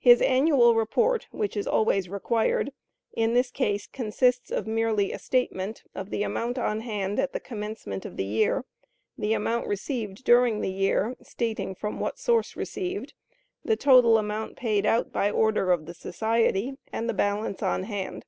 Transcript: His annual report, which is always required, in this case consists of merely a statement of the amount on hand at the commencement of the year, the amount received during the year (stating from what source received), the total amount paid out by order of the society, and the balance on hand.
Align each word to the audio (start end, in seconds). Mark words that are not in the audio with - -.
His 0.00 0.20
annual 0.20 0.74
report, 0.74 1.28
which 1.30 1.56
is 1.56 1.66
always 1.66 2.06
required, 2.10 2.74
in 3.14 3.32
this 3.32 3.50
case 3.50 3.86
consists 3.86 4.50
of 4.50 4.66
merely 4.66 5.12
a 5.12 5.18
statement 5.18 5.82
of 5.94 6.10
the 6.10 6.22
amount 6.22 6.58
on 6.58 6.82
hand 6.82 7.18
at 7.18 7.32
the 7.32 7.40
commencement 7.40 8.04
of 8.04 8.18
the 8.18 8.24
year, 8.24 8.66
the 9.16 9.32
amount 9.32 9.66
received 9.66 10.24
during 10.24 10.60
the 10.60 10.68
year 10.70 11.16
(stating 11.22 11.74
from 11.74 12.00
what 12.00 12.18
source 12.18 12.54
received), 12.54 13.14
the 13.64 13.74
total 13.76 14.18
amount 14.18 14.56
paid 14.56 14.84
out 14.84 15.10
by 15.10 15.30
order 15.30 15.72
of 15.72 15.86
the 15.86 15.94
society, 15.94 16.74
and 16.92 17.08
the 17.08 17.14
balance 17.14 17.62
on 17.62 17.84
hand. 17.84 18.26